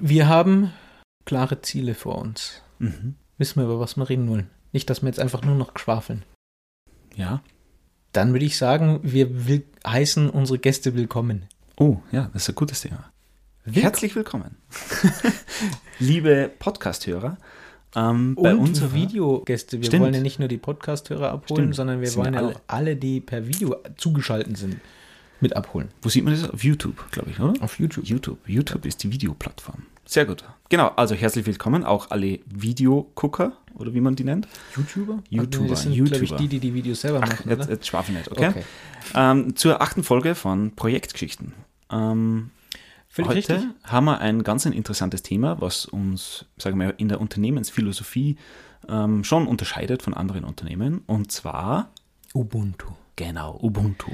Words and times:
Wir 0.00 0.28
haben 0.28 0.72
klare 1.24 1.60
Ziele 1.62 1.94
vor 1.94 2.18
uns. 2.18 2.62
Mhm. 2.78 3.16
Wissen 3.36 3.56
wir, 3.60 3.64
über 3.64 3.80
was 3.80 3.96
wir 3.96 4.08
reden 4.08 4.28
wollen. 4.28 4.50
Nicht, 4.72 4.90
dass 4.90 5.02
wir 5.02 5.08
jetzt 5.08 5.20
einfach 5.20 5.42
nur 5.42 5.54
noch 5.54 5.72
schwafeln. 5.78 6.24
Ja. 7.16 7.42
Dann 8.12 8.32
würde 8.32 8.44
ich 8.44 8.56
sagen, 8.56 9.00
wir 9.02 9.46
will 9.46 9.64
heißen 9.86 10.30
unsere 10.30 10.58
Gäste 10.58 10.94
willkommen. 10.94 11.46
Oh, 11.78 11.98
ja, 12.10 12.30
das 12.32 12.42
ist 12.42 12.48
ein 12.50 12.54
gutes 12.54 12.80
Thema. 12.82 13.10
Willk- 13.64 13.84
Herzlich 13.84 14.14
willkommen. 14.16 14.56
Liebe 15.98 16.50
Podcast-Hörer, 16.58 17.38
ähm, 17.94 18.34
bei 18.34 18.54
Und 18.54 18.60
unserer 18.60 18.92
Videogäste. 18.94 19.78
Wir 19.78 19.86
Stimmt. 19.86 20.02
wollen 20.04 20.14
ja 20.14 20.20
nicht 20.20 20.38
nur 20.38 20.48
die 20.48 20.58
Podcast-Hörer 20.58 21.30
abholen, 21.32 21.64
Stimmt. 21.64 21.74
sondern 21.76 22.00
wir 22.00 22.08
Sind 22.08 22.24
wollen 22.24 22.34
ja 22.34 22.40
alle. 22.40 22.54
auch 22.56 22.60
alle, 22.66 22.96
die 22.96 23.20
per 23.20 23.46
Video 23.46 23.76
zugeschaltet 23.96 24.56
sind, 24.56 24.80
mit 25.40 25.54
abholen. 25.56 25.88
Wo 26.02 26.08
sieht 26.08 26.24
man 26.24 26.34
das? 26.34 26.48
Auf 26.50 26.64
YouTube, 26.64 27.10
glaube 27.10 27.30
ich, 27.30 27.40
oder? 27.40 27.54
Auf 27.62 27.78
YouTube. 27.78 28.04
YouTube. 28.06 28.38
YouTube 28.46 28.84
ist 28.84 29.02
die 29.02 29.12
Videoplattform. 29.12 29.82
Sehr 30.04 30.24
gut. 30.24 30.42
Genau, 30.70 30.88
also 30.96 31.14
herzlich 31.14 31.46
willkommen 31.46 31.84
auch 31.84 32.10
alle 32.10 32.40
Videogucker 32.46 33.52
oder 33.74 33.92
wie 33.94 34.00
man 34.00 34.16
die 34.16 34.24
nennt. 34.24 34.48
YouTuber? 34.76 35.22
YouTuber, 35.28 35.68
Das 35.68 35.82
sind, 35.82 35.94
glaube 35.94 36.14
ich, 36.16 36.20
YouTuber. 36.30 36.36
die, 36.40 36.48
die 36.48 36.60
die 36.60 36.74
Videos 36.74 37.02
selber 37.02 37.20
Ach, 37.22 37.28
machen, 37.28 37.48
jetzt, 37.50 37.60
oder? 37.64 37.70
jetzt 37.70 37.86
schwafel 37.86 38.14
nicht, 38.14 38.30
okay? 38.30 38.48
Okay. 38.48 38.64
Ähm, 39.14 39.54
zur 39.54 39.80
achten 39.82 40.02
Folge 40.02 40.34
von 40.34 40.74
Projektgeschichten. 40.74 41.52
Ähm, 41.90 42.50
Völlig 43.08 43.28
heute 43.28 43.36
richtig. 43.54 43.70
haben 43.84 44.04
wir 44.06 44.18
ein 44.20 44.42
ganz 44.44 44.66
ein 44.66 44.72
interessantes 44.72 45.22
Thema, 45.22 45.60
was 45.60 45.86
uns, 45.86 46.46
sagen 46.56 46.78
wir, 46.80 46.98
in 46.98 47.08
der 47.08 47.20
Unternehmensphilosophie 47.20 48.36
ähm, 48.88 49.24
schon 49.24 49.46
unterscheidet 49.46 50.02
von 50.02 50.14
anderen 50.14 50.44
Unternehmen. 50.44 51.02
Und 51.06 51.32
zwar, 51.32 51.90
Ubuntu. 52.34 52.88
genau, 53.16 53.58
Ubuntu. 53.62 54.10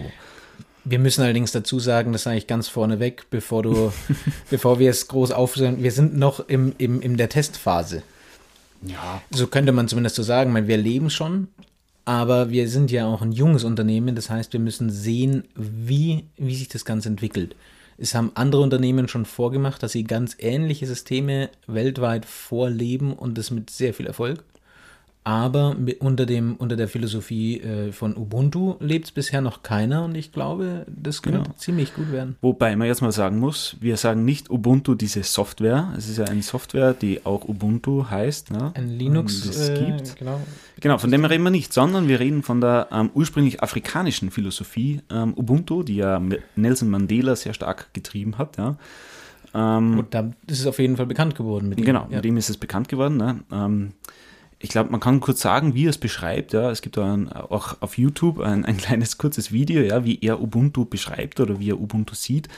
Wir 0.85 0.99
müssen 0.99 1.23
allerdings 1.23 1.53
dazu 1.53 1.79
sagen, 1.79 2.13
das 2.13 2.25
sage 2.25 2.37
ich 2.37 2.47
ganz 2.47 2.69
vorneweg, 2.69 3.27
bevor 3.31 3.63
du, 3.63 3.93
bevor 4.51 4.79
wir 4.79 4.91
es 4.91 5.09
groß 5.09 5.31
aufsehen, 5.31 5.83
wir 5.83 5.93
sind 5.93 6.17
noch 6.17 6.49
im, 6.49 6.75
im, 6.79 7.01
in 7.01 7.17
der 7.17 7.29
Testphase. 7.29 8.03
Ja. 8.83 9.23
So 9.31 9.47
könnte 9.47 9.73
man 9.73 9.89
zumindest 9.89 10.17
so 10.17 10.23
sagen, 10.23 10.53
weil 10.53 10.69
wir 10.69 10.77
leben 10.77 11.09
schon, 11.09 11.49
aber 12.05 12.51
wir 12.51 12.69
sind 12.69 12.91
ja 12.91 13.07
auch 13.07 13.23
ein 13.23 13.33
junges 13.33 13.65
Unternehmen, 13.65 14.15
das 14.15 14.29
heißt, 14.29 14.53
wir 14.53 14.61
müssen 14.61 14.91
sehen, 14.91 15.45
wie, 15.55 16.25
wie 16.37 16.55
sich 16.55 16.69
das 16.69 16.85
Ganze 16.85 17.09
entwickelt. 17.09 17.57
Es 17.97 18.15
haben 18.15 18.33
andere 18.35 18.61
Unternehmen 18.63 19.09
schon 19.09 19.25
vorgemacht, 19.25 19.83
dass 19.83 19.93
sie 19.93 20.05
ganz 20.05 20.37
ähnliche 20.39 20.87
Systeme 20.87 21.49
weltweit 21.67 22.27
vorleben 22.27 23.13
und 23.13 23.39
das 23.39 23.51
mit 23.51 23.71
sehr 23.71 23.95
viel 23.95 24.07
Erfolg. 24.07 24.45
Aber 25.27 25.75
unter, 26.01 26.27
dem, 26.27 26.57
unter 26.57 26.77
der 26.77 26.87
Philosophie 26.87 27.59
äh, 27.59 27.93
von 27.93 28.15
Ubuntu 28.15 28.75
lebt 28.81 29.07
es 29.07 29.11
bisher 29.11 29.41
noch 29.41 29.63
keiner 29.63 30.05
und 30.05 30.15
ich 30.17 30.33
glaube, 30.33 30.85
das 30.87 31.23
könnte 31.23 31.39
Genau. 31.45 31.55
ziemlich 31.57 31.95
gut 31.95 32.13
werden. 32.13 32.37
Wobei 32.43 32.77
man 32.77 32.89
jetzt 32.89 33.01
mal 33.01 33.11
sagen 33.11 33.39
muss, 33.39 33.77
wir 33.81 33.97
sagen 33.97 34.27
nicht 34.27 34.51
Ubuntu 34.51 34.95
diese 34.95 35.23
Software. 35.23 35.95
Es 35.97 36.11
ist 36.11 36.19
ja 36.19 36.27
eine 36.27 36.43
Software, 36.43 36.93
die 36.93 37.25
auch 37.25 37.49
Ubuntu 37.49 38.05
heißt. 38.11 38.51
Ne? 38.51 38.73
Ein 38.75 38.91
Linux, 38.99 39.47
Das 39.47 39.71
äh, 39.71 39.83
gibt. 39.87 40.17
genau. 40.17 40.41
Genau, 40.81 40.99
von 40.99 41.11
dem 41.11 41.25
reden 41.25 41.43
wir 41.45 41.51
nicht, 41.51 41.73
sondern 41.73 42.07
wir 42.07 42.21
reden 42.21 42.43
von 42.43 42.61
der 42.61 42.89
ähm, 42.93 43.11
ursprünglich 43.15 43.63
afrikanischen 43.63 44.31
Philosophie 44.31 45.01
ähm, 45.11 45.33
Ubuntu, 45.39 45.85
die 45.85 45.97
ja 45.97 46.21
Nelson 46.55 46.91
Mandela 46.91 47.35
sehr 47.35 47.55
stark 47.55 47.95
getrieben 47.95 48.37
hat. 48.37 48.59
Ja. 48.59 48.77
Ähm, 49.55 50.01
Und 50.01 50.13
da 50.13 50.31
ist 50.49 50.61
es 50.61 50.67
auf 50.67 50.79
jeden 50.79 50.99
Fall 50.99 51.07
bekannt 51.07 51.35
geworden 51.35 51.71
mit 51.71 51.79
ihm. 51.79 51.87
Genau, 51.87 52.09
ja. 52.11 52.17
mit 52.17 52.27
ihm 52.27 52.37
ist 52.37 52.51
es 52.51 52.59
bekannt 52.59 52.89
geworden. 52.91 53.17
Ne? 53.17 53.41
Ich 54.65 54.71
glaube, 54.71 54.91
man 54.91 54.99
kann 54.99 55.21
kurz 55.21 55.43
sagen, 55.43 55.75
wie 55.75 55.85
er 55.85 55.91
es 55.91 55.99
beschreibt. 55.99 56.55
Ja? 56.55 56.71
Es 56.71 56.81
gibt 56.81 56.97
ein, 56.97 57.31
auch 57.31 57.77
auf 57.83 57.99
YouTube 57.99 58.41
ein, 58.41 58.65
ein 58.65 58.79
kleines 58.79 59.19
kurzes 59.19 59.53
Video, 59.53 59.83
ja, 59.83 60.07
wie 60.07 60.19
er 60.23 60.41
Ubuntu 60.41 60.87
beschreibt 60.87 61.39
oder 61.39 61.61
wie 61.61 61.69
er 61.69 61.79
Ubuntu 61.79 62.15
sieht. 62.15 62.49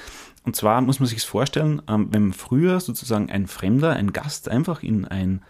Und 0.45 0.55
zwar 0.55 0.81
muss 0.83 1.01
man 1.01 1.09
sich 1.09 1.27
vorstellen, 1.27 1.83
ähm, 1.89 2.07
wenn 2.13 2.33
früher 2.33 2.79
sozusagen 2.79 3.29
ein 3.29 3.48
Fremder, 3.48 3.95
ein 3.95 4.13
Gast 4.13 4.48
einfach 4.48 4.85
in 4.85 5.05
ein 5.05 5.43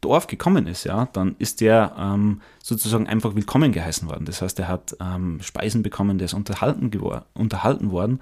Dorf 0.00 0.26
gekommen 0.26 0.66
ist, 0.66 0.84
ja, 0.84 1.08
dann 1.12 1.36
ist 1.38 1.60
der 1.60 1.94
ähm, 1.98 2.40
sozusagen 2.62 3.06
einfach 3.06 3.34
willkommen 3.34 3.70
geheißen 3.70 4.08
worden. 4.08 4.24
Das 4.24 4.40
heißt, 4.40 4.58
er 4.58 4.68
hat 4.68 4.96
ähm, 5.00 5.40
Speisen 5.42 5.82
bekommen, 5.82 6.18
der 6.18 6.24
ist 6.26 6.34
unterhalten, 6.34 6.90
unterhalten 7.34 7.90
worden 7.90 8.20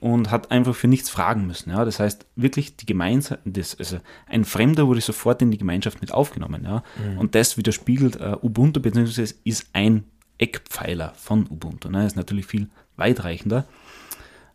und 0.00 0.30
hat 0.30 0.50
einfach 0.50 0.74
für 0.74 0.88
nichts 0.88 1.08
fragen 1.08 1.46
müssen. 1.46 1.70
Ja. 1.70 1.84
Das 1.86 1.98
heißt, 1.98 2.26
wirklich 2.36 2.76
die 2.76 2.86
Gemeinschaft, 2.86 3.40
das, 3.44 3.78
also 3.78 3.98
ein 4.26 4.44
Fremder 4.44 4.86
wurde 4.86 5.00
sofort 5.00 5.40
in 5.40 5.50
die 5.50 5.58
Gemeinschaft 5.58 6.02
mit 6.02 6.12
aufgenommen. 6.12 6.64
Ja. 6.64 6.82
Und 7.18 7.34
das 7.34 7.56
widerspiegelt 7.56 8.16
äh, 8.16 8.36
Ubuntu, 8.42 8.80
beziehungsweise 8.80 9.34
ist 9.44 9.66
ein 9.72 10.04
Eckpfeiler 10.36 11.14
von 11.16 11.46
Ubuntu. 11.48 11.88
Ne. 11.88 12.06
Ist 12.06 12.16
natürlich 12.16 12.46
viel 12.46 12.68
weitreichender. 12.96 13.64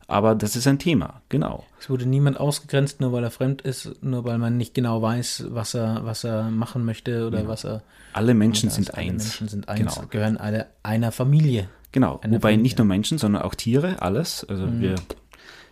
Aber 0.09 0.36
das 0.36 0.56
ist 0.56 0.68
ein 0.68 0.80
Thema, 0.80 1.22
genau. 1.30 1.66
Es 1.80 1.90
wurde 1.90 2.06
niemand 2.06 2.40
ausgegrenzt, 2.40 3.00
nur 3.00 3.12
weil 3.14 3.24
er 3.24 3.31
fremd 3.31 3.62
ist, 3.62 4.03
nur 4.03 4.24
weil 4.25 4.38
man 4.38 4.58
nicht 4.58 4.74
genau 4.74 5.02
weiß, 5.02 5.46
was 5.50 5.74
er, 5.74 6.02
was 6.03 6.24
er 6.24 6.50
machen 6.50 6.84
möchte 6.86 7.28
oder 7.28 7.47
was 7.47 7.64
er. 7.64 7.84
Alle 8.14 8.34
Menschen 8.34 8.69
Also 8.69 8.78
sind 8.81 8.94
alle 8.96 9.03
eins. 9.08 9.24
Menschen 9.24 9.48
sind 9.48 9.69
eins, 9.69 9.96
Genau. 9.96 10.08
gehören 10.09 10.38
alle 10.38 10.68
einer 10.84 11.12
Familie. 11.12 11.69
Genau, 11.92 12.19
Eine 12.22 12.34
wobei 12.36 12.50
Familie. 12.50 12.64
nicht 12.64 12.78
nur 12.78 12.86
Menschen, 12.88 13.18
sondern 13.18 13.42
auch 13.44 13.56
Tiere, 13.56 14.02
alles. 14.02 14.46
Also 14.50 14.68
wir 14.80 14.96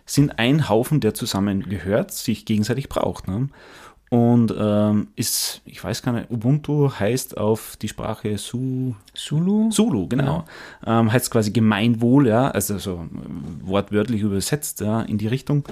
sind 0.06 0.38
ein 0.38 0.68
Haufen, 0.68 1.00
der 1.00 1.14
zusammengehört, 1.14 2.12
sich 2.12 2.44
gegenseitig 2.46 2.88
braucht. 2.88 3.28
Ne? 3.28 3.48
Und 4.10 4.54
ähm, 4.58 5.08
ist, 5.16 5.60
ich 5.66 5.82
weiß 5.84 6.02
gar 6.02 6.12
nicht, 6.12 6.30
Ubuntu 6.30 6.90
heißt 6.90 7.36
auf 7.36 7.76
die 7.76 7.88
Sprache 7.88 8.38
Su, 8.38 8.94
Zulu? 9.14 9.68
Zulu, 9.70 10.08
genau. 10.08 10.44
Ähm, 10.86 11.12
heißt 11.12 11.30
quasi 11.30 11.50
Gemeinwohl, 11.50 12.28
ja, 12.28 12.50
also 12.50 12.78
so 12.78 13.06
wortwörtlich 13.62 14.22
übersetzt, 14.22 14.80
ja, 14.80 15.02
in 15.02 15.18
die 15.18 15.26
Richtung. 15.26 15.64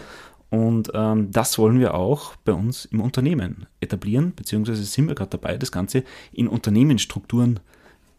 Und 0.51 0.91
ähm, 0.95 1.31
das 1.33 1.59
wollen 1.59 1.81
wir 1.81 1.95
auch 1.95 2.37
bei 2.45 2.53
uns 2.53 2.85
im 2.85 3.01
Unternehmen 3.01 3.67
etablieren, 3.81 4.33
beziehungsweise 4.35 4.85
sind 4.85 5.09
wir 5.09 5.15
gerade 5.15 5.31
dabei, 5.31 5.57
das 5.57 5.73
Ganze 5.73 6.05
in 6.33 6.47
Unternehmensstrukturen, 6.47 7.61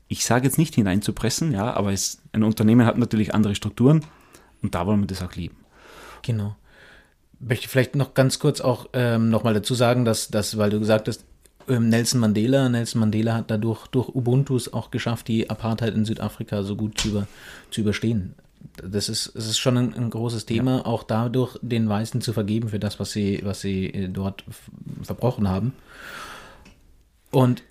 ich 0.09 0.25
sage 0.25 0.45
jetzt 0.45 0.57
nicht 0.57 0.75
hineinzupressen, 0.75 1.51
ja, 1.51 1.73
aber 1.73 1.93
es, 1.93 2.21
ein 2.33 2.43
Unternehmen 2.43 2.85
hat 2.85 2.97
natürlich 2.97 3.33
andere 3.33 3.55
Strukturen 3.55 4.03
und 4.61 4.75
da 4.75 4.85
wollen 4.87 5.01
wir 5.01 5.07
das 5.07 5.21
auch 5.21 5.35
leben. 5.35 5.57
Genau. 6.21 6.55
Möchte 7.39 7.67
vielleicht 7.69 7.95
noch 7.95 8.13
ganz 8.13 8.39
kurz 8.39 8.61
auch 8.61 8.87
ähm, 8.93 9.29
nochmal 9.29 9.53
dazu 9.53 9.75
sagen, 9.75 10.05
dass, 10.05 10.29
dass, 10.29 10.57
weil 10.57 10.69
du 10.69 10.79
gesagt 10.79 11.07
hast, 11.07 11.23
ähm, 11.67 11.89
Nelson 11.89 12.19
Mandela, 12.19 12.69
Nelson 12.69 12.99
Mandela 12.99 13.35
hat 13.35 13.51
dadurch 13.51 13.87
durch 13.87 14.09
Ubuntus 14.09 14.73
auch 14.73 14.91
geschafft, 14.91 15.27
die 15.27 15.49
Apartheid 15.49 15.93
in 15.93 16.05
Südafrika 16.05 16.63
so 16.63 16.75
gut 16.75 16.99
zu, 16.99 17.09
über, 17.09 17.27
zu 17.71 17.81
überstehen. 17.81 18.35
Das 18.83 19.09
ist, 19.09 19.35
es 19.35 19.47
ist 19.47 19.59
schon 19.59 19.77
ein, 19.77 19.93
ein 19.93 20.09
großes 20.09 20.45
Thema, 20.45 20.85
auch 20.85 21.03
dadurch 21.03 21.57
den 21.61 21.89
Weißen 21.89 22.21
zu 22.21 22.33
vergeben 22.33 22.69
für 22.69 22.79
das, 22.79 22.99
was 22.99 23.11
sie, 23.11 23.41
was 23.43 23.61
sie 23.61 23.87
äh, 23.87 24.07
dort 24.07 24.43
verbrochen 25.03 25.47
haben. 25.47 25.73
Und 27.31 27.63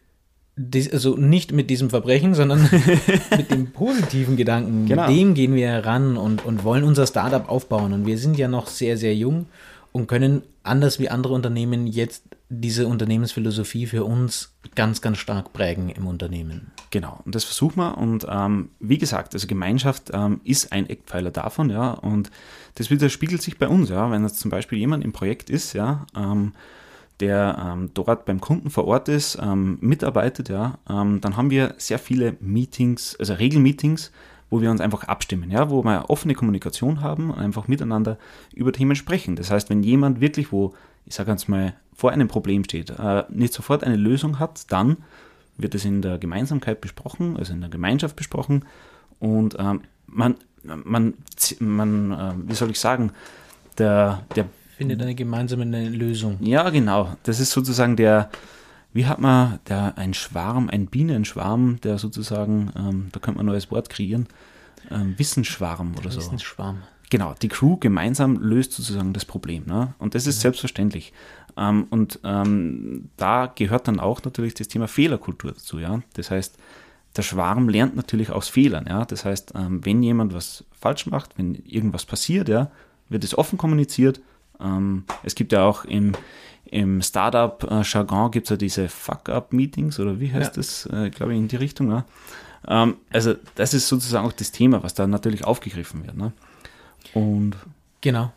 dies, 0.56 0.90
also 0.90 1.16
nicht 1.16 1.52
mit 1.52 1.68
diesem 1.68 1.90
Verbrechen, 1.90 2.34
sondern 2.34 2.68
mit 3.36 3.50
dem 3.50 3.72
positiven 3.72 4.36
Gedanken. 4.36 4.86
Genau. 4.86 5.06
Mit 5.06 5.16
dem 5.16 5.34
gehen 5.34 5.54
wir 5.54 5.68
heran 5.68 6.16
und, 6.16 6.44
und 6.44 6.64
wollen 6.64 6.84
unser 6.84 7.06
Startup 7.06 7.48
aufbauen. 7.48 7.92
Und 7.92 8.06
wir 8.06 8.18
sind 8.18 8.38
ja 8.38 8.48
noch 8.48 8.66
sehr, 8.66 8.96
sehr 8.96 9.14
jung 9.14 9.46
und 9.92 10.06
können 10.06 10.42
anders 10.62 10.98
wie 10.98 11.08
andere 11.08 11.34
Unternehmen 11.34 11.86
jetzt 11.86 12.24
diese 12.48 12.86
Unternehmensphilosophie 12.86 13.86
für 13.86 14.04
uns 14.04 14.54
ganz, 14.74 15.00
ganz 15.00 15.18
stark 15.18 15.52
prägen 15.52 15.88
im 15.90 16.06
Unternehmen. 16.06 16.72
Genau, 16.90 17.20
und 17.24 17.34
das 17.34 17.44
versuchen 17.44 17.76
wir. 17.76 17.98
Und 17.98 18.26
ähm, 18.28 18.70
wie 18.78 18.98
gesagt, 18.98 19.34
also 19.34 19.46
Gemeinschaft 19.46 20.10
ähm, 20.12 20.40
ist 20.44 20.72
ein 20.72 20.88
Eckpfeiler 20.88 21.30
davon, 21.30 21.70
ja. 21.70 21.90
Und 21.92 22.30
das 22.76 22.90
widerspiegelt 22.90 23.42
sich 23.42 23.58
bei 23.58 23.68
uns, 23.68 23.90
ja. 23.90 24.10
Wenn 24.10 24.22
jetzt 24.22 24.38
zum 24.38 24.50
Beispiel 24.50 24.78
jemand 24.78 25.04
im 25.04 25.12
Projekt 25.12 25.50
ist, 25.50 25.72
ja, 25.72 26.06
ähm, 26.16 26.52
der 27.20 27.56
ähm, 27.64 27.90
dort 27.94 28.24
beim 28.26 28.40
Kunden 28.40 28.70
vor 28.70 28.86
Ort 28.86 29.08
ist, 29.08 29.38
ähm, 29.40 29.78
mitarbeitet, 29.80 30.48
ja, 30.48 30.78
ähm, 30.88 31.20
dann 31.20 31.36
haben 31.36 31.50
wir 31.50 31.74
sehr 31.78 31.98
viele 31.98 32.36
Meetings, 32.40 33.16
also 33.18 33.34
Regelmeetings, 33.34 34.12
wo 34.50 34.60
wir 34.60 34.70
uns 34.70 34.80
einfach 34.80 35.04
abstimmen, 35.04 35.50
ja, 35.50 35.70
wo 35.70 35.82
wir 35.82 36.08
offene 36.08 36.34
Kommunikation 36.34 37.00
haben 37.00 37.30
und 37.30 37.38
einfach 37.38 37.68
miteinander 37.68 38.18
über 38.54 38.72
Themen 38.72 38.94
sprechen. 38.94 39.34
Das 39.36 39.50
heißt, 39.50 39.70
wenn 39.70 39.82
jemand 39.82 40.20
wirklich, 40.20 40.52
wo, 40.52 40.74
ich 41.04 41.14
sage 41.14 41.28
ganz 41.28 41.48
mal, 41.48 41.74
vor 41.94 42.12
einem 42.12 42.28
Problem 42.28 42.62
steht, 42.64 42.90
äh, 42.90 43.24
nicht 43.30 43.54
sofort 43.54 43.82
eine 43.82 43.96
Lösung 43.96 44.38
hat, 44.38 44.70
dann 44.70 44.98
wird 45.56 45.74
es 45.74 45.84
in 45.86 46.02
der 46.02 46.18
Gemeinsamkeit 46.18 46.80
besprochen, 46.82 47.36
also 47.38 47.54
in 47.54 47.62
der 47.62 47.70
Gemeinschaft 47.70 48.14
besprochen 48.14 48.64
und 49.18 49.56
ähm, 49.58 49.80
man, 50.06 50.36
man, 50.62 51.14
man 51.58 52.12
äh, 52.12 52.34
wie 52.50 52.54
soll 52.54 52.70
ich 52.70 52.78
sagen, 52.78 53.12
der, 53.78 54.22
der 54.34 54.46
Findet 54.76 55.00
eine 55.00 55.14
gemeinsame 55.14 55.64
Lösung. 55.88 56.36
ja, 56.40 56.68
genau. 56.68 57.16
Das 57.22 57.40
ist 57.40 57.50
sozusagen 57.50 57.96
der, 57.96 58.30
wie 58.92 59.06
hat 59.06 59.18
man, 59.18 59.58
der, 59.68 59.96
ein 59.96 60.12
Schwarm, 60.12 60.68
ein 60.68 60.86
Bienenschwarm, 60.86 61.80
der 61.82 61.96
sozusagen, 61.98 62.70
ähm, 62.76 63.08
da 63.10 63.20
könnte 63.20 63.38
man 63.38 63.46
ein 63.46 63.52
neues 63.52 63.70
Wort 63.70 63.88
kreieren, 63.88 64.26
ähm, 64.90 65.14
Wissensschwarm 65.16 65.94
oder 65.98 66.10
so. 66.10 66.18
Wissensschwarm. 66.18 66.82
Genau, 67.08 67.34
die 67.40 67.48
Crew 67.48 67.76
gemeinsam 67.78 68.36
löst 68.36 68.72
sozusagen 68.72 69.12
das 69.12 69.24
Problem. 69.24 69.64
Ne? 69.66 69.94
Und 69.98 70.14
das 70.14 70.26
ist 70.26 70.40
selbstverständlich. 70.40 71.12
Ähm, 71.56 71.86
und 71.90 72.20
ähm, 72.24 73.08
da 73.16 73.46
gehört 73.46 73.88
dann 73.88 74.00
auch 74.00 74.22
natürlich 74.24 74.54
das 74.54 74.68
Thema 74.68 74.88
Fehlerkultur 74.88 75.52
dazu. 75.52 75.78
Ja? 75.78 76.02
Das 76.14 76.30
heißt, 76.30 76.58
der 77.16 77.22
Schwarm 77.22 77.68
lernt 77.68 77.96
natürlich 77.96 78.30
aus 78.30 78.48
Fehlern. 78.48 78.86
Ja? 78.88 79.04
Das 79.04 79.24
heißt, 79.24 79.54
ähm, 79.54 79.84
wenn 79.84 80.02
jemand 80.02 80.34
was 80.34 80.64
falsch 80.72 81.06
macht, 81.06 81.38
wenn 81.38 81.54
irgendwas 81.64 82.04
passiert, 82.04 82.48
ja, 82.48 82.70
wird 83.08 83.24
es 83.24 83.38
offen 83.38 83.56
kommuniziert. 83.56 84.20
Ähm, 84.60 85.04
es 85.22 85.34
gibt 85.34 85.52
ja 85.52 85.64
auch 85.64 85.84
im, 85.84 86.12
im 86.66 87.02
Startup-Jargon 87.02 88.30
gibt 88.30 88.46
es 88.46 88.50
ja 88.50 88.56
diese 88.56 88.88
Fuck-Up-Meetings 88.88 89.98
oder 90.00 90.20
wie 90.20 90.32
heißt 90.32 90.56
Ja. 90.56 90.62
das, 90.62 90.86
äh, 90.86 91.10
glaube 91.10 91.32
ich, 91.34 91.38
in 91.38 91.48
die 91.48 91.56
Richtung. 91.56 91.88
Ne? 91.88 92.04
Ähm, 92.68 92.96
also 93.10 93.34
das 93.54 93.74
ist 93.74 93.88
sozusagen 93.88 94.26
auch 94.26 94.32
das 94.32 94.52
Thema, 94.52 94.82
was 94.82 94.94
da 94.94 95.06
natürlich 95.06 95.44
aufgegriffen 95.44 96.04
wird. 96.04 96.16
Ne? 96.16 96.32
Und 97.14 97.56
Genau. 98.00 98.32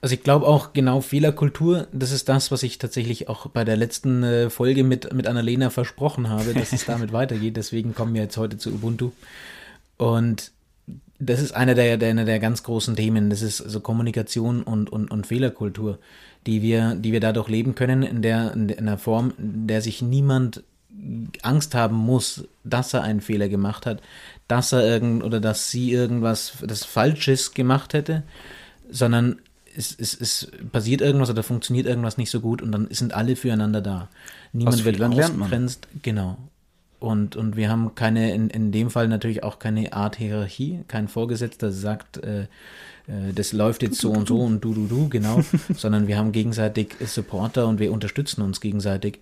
Also 0.00 0.14
ich 0.14 0.24
glaube 0.24 0.46
auch 0.48 0.72
genau 0.72 1.00
Fehlerkultur, 1.00 1.86
das 1.92 2.10
ist 2.10 2.28
das, 2.28 2.50
was 2.50 2.64
ich 2.64 2.78
tatsächlich 2.78 3.28
auch 3.28 3.46
bei 3.46 3.64
der 3.64 3.76
letzten 3.76 4.24
äh, 4.24 4.50
Folge 4.50 4.82
mit, 4.82 5.12
mit 5.12 5.28
Annalena 5.28 5.70
versprochen 5.70 6.28
habe, 6.28 6.54
dass 6.54 6.72
es 6.72 6.84
damit 6.86 7.12
weitergeht. 7.12 7.56
Deswegen 7.56 7.94
kommen 7.94 8.12
wir 8.12 8.22
jetzt 8.22 8.36
heute 8.36 8.58
zu 8.58 8.70
Ubuntu. 8.70 9.12
Und 9.98 10.50
das 11.18 11.40
ist 11.40 11.52
einer 11.52 11.74
der, 11.74 11.96
der, 11.96 12.10
einer 12.10 12.24
der 12.24 12.40
ganz 12.40 12.62
großen 12.62 12.96
Themen. 12.96 13.30
Das 13.30 13.42
ist 13.42 13.60
also 13.60 13.80
Kommunikation 13.80 14.62
und, 14.62 14.90
und, 14.90 15.10
und 15.10 15.26
Fehlerkultur, 15.26 15.98
die 16.46 16.62
wir, 16.62 16.94
die 16.96 17.12
wir 17.12 17.20
dadurch 17.20 17.48
leben 17.48 17.74
können, 17.74 18.02
in 18.02 18.22
der, 18.22 18.52
in 18.54 18.72
einer 18.72 18.98
Form, 18.98 19.32
in 19.38 19.66
der 19.66 19.82
sich 19.82 20.02
niemand 20.02 20.64
Angst 21.42 21.74
haben 21.74 21.96
muss, 21.96 22.48
dass 22.64 22.92
er 22.94 23.02
einen 23.02 23.20
Fehler 23.20 23.48
gemacht 23.48 23.86
hat, 23.86 24.02
dass 24.48 24.72
er 24.72 24.84
irgend 24.84 25.22
oder 25.22 25.40
dass 25.40 25.70
sie 25.70 25.92
irgendwas 25.92 26.58
das 26.62 26.84
Falsches 26.84 27.52
gemacht 27.54 27.94
hätte, 27.94 28.22
sondern 28.90 29.40
es, 29.74 29.96
es, 29.98 30.18
es 30.20 30.50
passiert 30.70 31.00
irgendwas 31.00 31.30
oder 31.30 31.42
funktioniert 31.42 31.86
irgendwas 31.86 32.18
nicht 32.18 32.30
so 32.30 32.40
gut 32.40 32.60
und 32.60 32.72
dann 32.72 32.88
sind 32.90 33.14
alle 33.14 33.36
füreinander 33.36 33.80
da. 33.80 34.08
Niemand 34.52 34.84
wird 34.84 35.00
ausgegrenzt. 35.00 35.88
Genau. 36.02 36.36
Und, 37.02 37.34
und 37.34 37.56
wir 37.56 37.68
haben 37.68 37.94
keine, 37.96 38.32
in, 38.32 38.48
in 38.48 38.70
dem 38.70 38.88
Fall 38.88 39.08
natürlich 39.08 39.42
auch 39.42 39.58
keine 39.58 39.92
Art 39.92 40.16
Hierarchie, 40.16 40.84
kein 40.86 41.08
Vorgesetzter 41.08 41.72
sagt, 41.72 42.18
äh, 42.18 42.42
äh, 42.42 43.32
das 43.34 43.52
läuft 43.52 43.82
jetzt 43.82 44.00
so 44.00 44.12
und 44.12 44.28
so 44.28 44.38
und 44.40 44.60
du, 44.62 44.72
du, 44.72 44.86
du, 44.86 45.08
genau, 45.08 45.40
sondern 45.76 46.06
wir 46.06 46.16
haben 46.16 46.30
gegenseitig 46.30 46.94
Supporter 47.04 47.66
und 47.66 47.80
wir 47.80 47.90
unterstützen 47.92 48.42
uns 48.42 48.60
gegenseitig. 48.60 49.20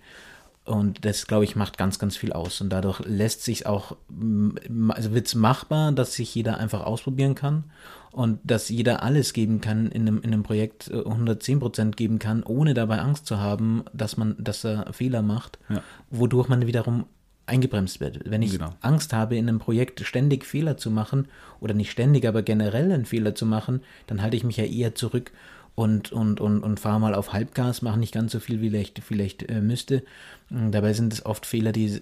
Und 0.63 1.05
das, 1.05 1.25
glaube 1.25 1.43
ich, 1.43 1.55
macht 1.55 1.79
ganz, 1.79 1.97
ganz 1.97 2.15
viel 2.15 2.33
aus. 2.33 2.61
Und 2.61 2.69
dadurch 2.69 2.99
lässt 3.03 3.43
sich 3.43 3.65
auch, 3.65 3.97
m- 4.11 4.91
also 4.95 5.11
wird 5.11 5.25
es 5.25 5.33
machbar, 5.33 5.91
dass 5.91 6.13
sich 6.13 6.35
jeder 6.35 6.59
einfach 6.59 6.81
ausprobieren 6.85 7.33
kann 7.33 7.63
und 8.11 8.37
dass 8.43 8.69
jeder 8.69 9.01
alles 9.01 9.33
geben 9.33 9.59
kann 9.59 9.87
in 9.87 10.03
einem, 10.03 10.17
in 10.21 10.31
einem 10.33 10.43
Projekt, 10.43 10.87
äh, 10.91 10.97
110% 10.97 11.95
geben 11.95 12.19
kann, 12.19 12.43
ohne 12.43 12.75
dabei 12.75 12.99
Angst 12.99 13.25
zu 13.25 13.39
haben, 13.39 13.85
dass 13.91 14.17
man, 14.17 14.35
dass 14.37 14.63
er 14.63 14.93
Fehler 14.93 15.23
macht, 15.23 15.57
Ja. 15.67 15.81
wodurch 16.11 16.47
man 16.47 16.67
wiederum 16.67 17.05
eingebremst 17.51 17.99
wird. 17.99 18.19
Wenn 18.29 18.41
ich 18.41 18.53
Genau. 18.53 18.73
Angst 18.81 19.13
habe, 19.13 19.35
in 19.35 19.47
einem 19.47 19.59
Projekt 19.59 19.99
ständig 20.05 20.45
Fehler 20.45 20.77
zu 20.77 20.89
machen, 20.89 21.27
oder 21.59 21.73
nicht 21.73 21.91
ständig, 21.91 22.25
aber 22.25 22.41
generell 22.41 22.91
einen 22.91 23.05
Fehler 23.05 23.35
zu 23.35 23.45
machen, 23.45 23.81
dann 24.07 24.21
halte 24.21 24.35
ich 24.37 24.43
mich 24.43 24.57
ja 24.57 24.63
eher 24.65 24.95
zurück 24.95 25.31
und, 25.75 26.11
und, 26.11 26.41
und, 26.41 26.63
und 26.63 26.79
fahre 26.79 26.99
mal 26.99 27.13
auf 27.13 27.33
Halbgas, 27.33 27.81
mache 27.81 27.99
nicht 27.99 28.13
ganz 28.13 28.31
so 28.31 28.39
viel, 28.39 28.61
wie 28.61 28.69
vielleicht, 28.69 28.99
vielleicht 29.03 29.49
äh, 29.49 29.61
müsste. 29.61 30.03
Mm, 30.49 30.71
Dabei 30.71 30.93
sind 30.93 31.13
es 31.13 31.25
oft 31.25 31.45
Fehler, 31.45 31.71
die 31.71 32.01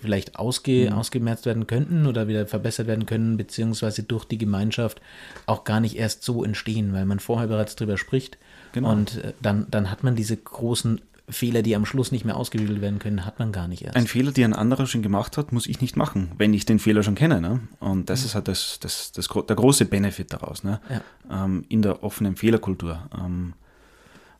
vielleicht 0.00 0.36
ausge, 0.36 0.94
ausgemerzt 0.94 1.44
werden 1.46 1.66
könnten 1.66 2.06
oder 2.06 2.28
wieder 2.28 2.46
verbessert 2.46 2.86
werden 2.86 3.06
können, 3.06 3.36
beziehungsweise 3.36 4.02
durch 4.02 4.24
die 4.24 4.38
Gemeinschaft 4.38 5.00
auch 5.46 5.64
gar 5.64 5.80
nicht 5.80 5.96
erst 5.96 6.22
so 6.22 6.44
entstehen, 6.44 6.92
weil 6.92 7.04
man 7.04 7.18
vorher 7.20 7.48
bereits 7.48 7.76
drüber 7.76 7.98
spricht. 7.98 8.38
Genau. 8.72 8.90
Und 8.92 9.22
äh, 9.22 9.32
dann, 9.42 9.66
dann 9.70 9.90
hat 9.90 10.02
man 10.02 10.16
diese 10.16 10.36
großen 10.36 11.00
Fehler, 11.30 11.62
die 11.62 11.74
am 11.76 11.86
Schluss 11.86 12.12
nicht 12.12 12.24
mehr 12.24 12.36
ausgebügelt 12.36 12.80
werden 12.80 12.98
können, 12.98 13.24
hat 13.24 13.38
man 13.38 13.52
gar 13.52 13.68
nicht 13.68 13.82
erst. 13.82 13.96
ein 13.96 14.06
Fehler, 14.06 14.32
den 14.32 14.52
ein 14.52 14.58
anderer 14.58 14.86
schon 14.86 15.02
gemacht 15.02 15.36
hat, 15.36 15.52
muss 15.52 15.66
ich 15.66 15.80
nicht 15.80 15.96
machen, 15.96 16.32
wenn 16.38 16.54
ich 16.54 16.66
den 16.66 16.78
Fehler 16.78 17.02
schon 17.02 17.14
kenne. 17.14 17.40
Ne? 17.40 17.60
Und 17.78 18.10
das 18.10 18.24
ist 18.24 18.34
halt 18.34 18.48
das, 18.48 18.78
das, 18.80 19.12
das, 19.12 19.28
der 19.28 19.56
große 19.56 19.84
Benefit 19.84 20.32
daraus, 20.32 20.64
ne? 20.64 20.80
Ja. 20.88 21.44
ähm, 21.44 21.64
in 21.68 21.82
der 21.82 22.02
offenen 22.02 22.36
Fehlerkultur, 22.36 23.08
ähm, 23.18 23.54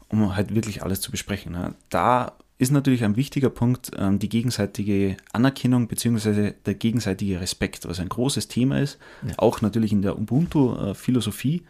um 0.08 0.34
halt 0.34 0.54
wirklich 0.54 0.82
alles 0.82 1.00
zu 1.00 1.10
besprechen. 1.10 1.52
Ne? 1.52 1.74
Da 1.88 2.32
ist 2.58 2.72
natürlich 2.72 3.04
ein 3.04 3.16
wichtiger 3.16 3.48
Punkt 3.48 3.90
ähm, 3.96 4.18
die 4.18 4.28
gegenseitige 4.28 5.16
Anerkennung 5.32 5.88
bzw. 5.88 6.52
der 6.66 6.74
gegenseitige 6.74 7.40
Respekt, 7.40 7.88
was 7.88 8.00
ein 8.00 8.08
großes 8.10 8.48
Thema 8.48 8.80
ist, 8.80 8.98
auch 9.38 9.62
natürlich 9.62 9.92
in 9.92 10.02
der 10.02 10.18
Ubuntu-Philosophie, 10.18 11.62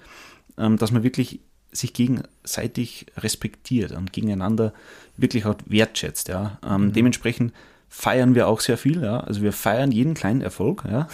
ähm, 0.59 0.79
dass 0.79 0.91
man 0.91 1.05
wirklich 1.05 1.41
sich 1.73 1.93
gegenseitig 1.93 3.07
respektiert 3.17 3.93
und 3.93 4.13
gegeneinander 4.13 4.73
wirklich 5.17 5.45
auch 5.47 5.55
wertschätzt. 5.67 6.29
Ja? 6.29 6.59
Ähm, 6.69 6.93
Dementsprechend 6.93 7.53
feiern 7.93 8.37
wir 8.37 8.47
auch 8.47 8.61
sehr 8.61 8.79
viel. 8.79 9.03
Ja? 9.03 9.21
Also 9.21 9.43
wir 9.43 9.53
feiern 9.53 9.91
jeden 9.91 10.15
kleinen 10.15 10.43
Erfolg. 10.43 10.85
Ja? 10.89 11.09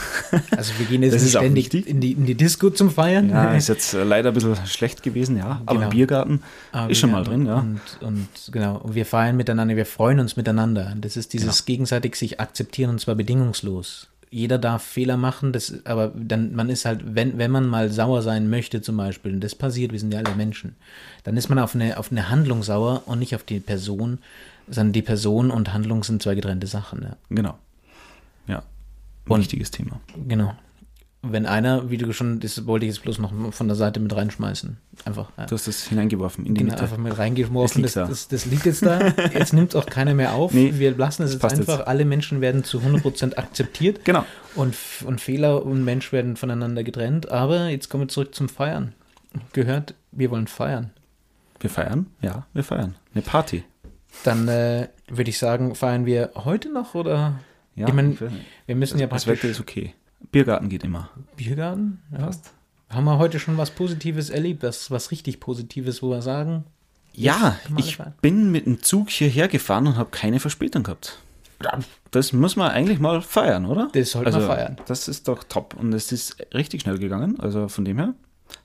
Also 0.56 0.72
wir 0.78 0.86
gehen 0.86 1.02
jetzt 1.02 1.28
ständig 1.28 1.72
in 1.74 2.00
die, 2.00 2.12
in 2.12 2.26
die 2.26 2.34
Disco 2.34 2.68
zum 2.70 2.90
Feiern. 2.90 3.30
Ja, 3.30 3.54
ist 3.54 3.68
jetzt 3.68 3.94
äh, 3.94 4.04
leider 4.04 4.28
ein 4.30 4.34
bisschen 4.34 4.56
schlecht 4.66 5.02
gewesen, 5.02 5.36
ja. 5.38 5.62
Aber 5.64 5.74
Genau. 5.76 5.84
im 5.84 5.90
Biergarten 5.90 6.42
Aber 6.72 6.90
ist 6.90 6.98
schon 6.98 7.10
mal 7.12 7.24
drin, 7.24 7.46
ja. 7.46 7.60
Und, 7.60 7.80
und 8.00 8.28
genau, 8.52 8.76
und 8.78 8.94
wir 8.94 9.06
feiern 9.06 9.36
miteinander, 9.36 9.74
wir 9.76 9.86
freuen 9.86 10.20
uns 10.20 10.36
miteinander. 10.36 10.94
Das 11.00 11.16
ist 11.16 11.32
dieses 11.32 11.64
Genau. 11.64 11.66
gegenseitig 11.66 12.16
sich 12.16 12.40
akzeptieren 12.40 12.90
und 12.90 13.00
zwar 13.00 13.14
bedingungslos. 13.14 14.08
Jeder 14.30 14.58
darf 14.58 14.82
Fehler 14.82 15.16
machen, 15.16 15.52
das, 15.52 15.84
aber 15.84 16.12
dann, 16.14 16.54
man 16.54 16.68
ist 16.68 16.84
halt, 16.84 17.14
wenn, 17.14 17.38
wenn 17.38 17.50
man 17.50 17.66
mal 17.68 17.90
sauer 17.90 18.22
sein 18.22 18.50
möchte 18.50 18.82
zum 18.82 18.96
Beispiel, 18.96 19.32
und 19.32 19.40
das 19.40 19.54
passiert, 19.54 19.92
wir 19.92 20.00
sind 20.00 20.12
ja 20.12 20.18
alle 20.20 20.34
Menschen, 20.34 20.74
dann 21.24 21.36
ist 21.36 21.48
man 21.48 21.58
auf 21.58 21.74
eine, 21.74 21.96
auf 21.98 22.10
eine 22.10 22.28
Handlung 22.28 22.62
sauer 22.62 23.02
und 23.06 23.20
nicht 23.20 23.34
auf 23.36 23.44
die 23.44 23.60
Person, 23.60 24.18
sondern 24.68 24.92
die 24.92 25.02
Person 25.02 25.50
und 25.50 25.72
Handlung 25.72 26.02
sind 26.02 26.22
zwei 26.22 26.34
getrennte 26.34 26.66
Sachen. 26.66 27.02
Ja. 27.02 27.16
Genau. 27.30 27.56
Ja. 28.48 28.58
Ein 28.58 28.64
Und- 29.28 29.40
wichtiges 29.40 29.70
Thema. 29.70 30.00
Genau. 30.26 30.54
Wenn 31.22 31.46
einer, 31.46 31.90
wie 31.90 31.96
du 31.96 32.12
schon, 32.12 32.38
das 32.40 32.66
wollte 32.66 32.86
ich 32.86 32.92
jetzt 32.94 33.02
bloß 33.02 33.18
noch 33.18 33.32
von 33.52 33.66
der 33.66 33.76
Seite 33.76 33.98
mit 33.98 34.14
reinschmeißen. 34.14 34.76
Einfach. 35.04 35.30
Ja. 35.36 35.46
Du 35.46 35.54
hast 35.56 35.66
das 35.66 35.82
hineingeworfen 35.84 36.46
in 36.46 36.54
die 36.54 36.60
Genau, 36.60 36.72
Mitte. 36.72 36.84
einfach 36.84 36.98
mit 36.98 37.18
reingeworfen. 37.18 37.82
Das, 37.82 37.94
liegt 37.94 38.08
das, 38.08 38.28
da. 38.28 38.34
das, 38.36 38.46
liegt 38.46 38.64
jetzt 38.66 38.84
da. 38.86 39.08
Jetzt 39.32 39.52
nimmt 39.52 39.70
es 39.70 39.74
auch 39.76 39.86
keiner 39.86 40.14
mehr 40.14 40.34
auf. 40.34 40.52
Nee, 40.54 40.74
Wir 40.76 40.96
lassen 40.96 41.24
es 41.24 41.36
das 41.38 41.52
jetzt 41.52 41.60
einfach. 41.60 41.78
jetzt. 41.78 41.88
Alle 41.88 42.04
Menschen 42.04 42.40
werden 42.40 42.62
zu 42.62 42.78
100% 42.78 43.34
akzeptiert. 43.36 44.04
Genau. 44.04 44.24
Und, 44.54 44.76
und 45.04 45.20
Fehler 45.20 45.64
und 45.66 45.84
Mensch 45.84 46.12
werden 46.12 46.36
voneinander 46.36 46.84
getrennt. 46.84 47.28
Aber 47.30 47.68
jetzt 47.70 47.88
kommen 47.88 48.04
wir 48.04 48.08
zurück 48.08 48.34
zum 48.34 48.48
Feiern. 48.48 48.94
Gehört, 49.52 49.94
wir 50.12 50.30
wollen 50.30 50.46
feiern. 50.46 50.90
Wir 51.60 51.70
feiern? 51.70 52.06
Ja, 52.20 52.46
wir 52.52 52.62
feiern. 52.62 52.94
Eine 53.14 53.22
Party. 53.22 53.64
Dann 54.22 54.46
äh, 54.48 54.88
würde 55.08 55.30
ich 55.30 55.38
sagen, 55.38 55.74
feiern 55.74 56.06
wir 56.06 56.30
heute 56.36 56.72
noch 56.72 56.94
oder? 56.94 57.40
Ja, 57.74 57.88
ich 57.88 57.92
meine, 57.94 58.16
wir 58.66 58.76
müssen 58.76 58.98
ja 58.98 59.06
das 59.06 59.24
praktisch. 59.24 59.42
Wetter 59.44 59.50
ist 59.50 59.60
okay. 59.60 59.92
Biergarten 60.30 60.68
geht 60.68 60.84
immer. 60.84 61.10
Biergarten? 61.36 62.02
Ja. 62.12 62.26
Passt. 62.26 62.52
Haben 62.88 63.04
wir 63.04 63.18
heute 63.18 63.40
schon 63.40 63.56
was 63.58 63.70
Positives 63.70 64.30
erlebt? 64.30 64.62
Was, 64.62 64.90
was 64.90 65.10
richtig 65.10 65.40
Positives, 65.40 66.02
wo 66.02 66.10
wir 66.10 66.22
sagen? 66.22 66.64
Ja, 67.12 67.58
ich 67.76 67.96
feiern. 67.96 68.14
bin 68.20 68.52
mit 68.52 68.66
dem 68.66 68.82
Zug 68.82 69.10
hierher 69.10 69.48
gefahren 69.48 69.86
und 69.86 69.96
habe 69.96 70.10
keine 70.10 70.38
Verspätung 70.38 70.82
gehabt. 70.82 71.18
Das 72.10 72.32
muss 72.32 72.56
man 72.56 72.70
eigentlich 72.70 72.98
mal 72.98 73.22
feiern, 73.22 73.64
oder? 73.64 73.88
Das 73.92 74.10
sollte 74.10 74.30
man 74.30 74.42
feiern. 74.42 74.76
Das 74.86 75.08
ist 75.08 75.26
doch 75.26 75.42
top. 75.44 75.74
Und 75.74 75.92
es 75.94 76.12
ist 76.12 76.36
richtig 76.52 76.82
schnell 76.82 76.98
gegangen. 76.98 77.40
Also 77.40 77.68
von 77.68 77.84
dem 77.84 77.98
her, 77.98 78.14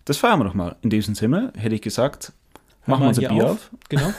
das 0.06 0.18
feiern 0.18 0.40
wir 0.40 0.44
doch 0.44 0.54
mal. 0.54 0.76
In 0.82 0.90
diesem 0.90 1.16
Sinne 1.16 1.54
hätte 1.58 1.76
ich 1.76 1.82
gesagt, 1.82 2.34
machen 2.86 3.04
wir 3.04 3.08
unser 3.08 3.30
Bier 3.30 3.52
auf. 3.52 3.72
Genau. 3.88 4.14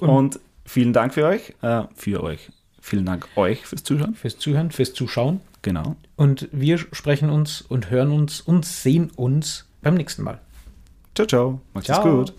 Und 0.00 0.38
vielen 0.66 0.92
Dank 0.92 1.14
für 1.14 1.24
euch, 1.24 1.54
äh, 1.62 1.84
für 1.94 2.22
euch. 2.22 2.50
Vielen 2.80 3.06
Dank 3.06 3.26
euch 3.36 3.66
fürs 3.66 3.82
Zuschauen. 3.82 4.14
Fürs 4.14 4.38
Zuhören, 4.38 4.70
fürs 4.70 4.92
Zuschauen. 4.92 5.40
Genau. 5.62 5.96
Und 6.16 6.48
wir 6.52 6.78
sprechen 6.78 7.30
uns 7.30 7.60
und 7.60 7.90
hören 7.90 8.12
uns 8.12 8.40
und 8.40 8.64
sehen 8.64 9.10
uns 9.10 9.66
beim 9.82 9.94
nächsten 9.94 10.22
Mal. 10.22 10.40
Ciao, 11.14 11.26
ciao. 11.26 11.60
Macht's 11.74 11.86
Ciao. 11.86 12.18
gut. 12.18 12.32